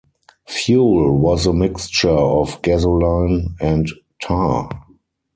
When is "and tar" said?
3.59-4.67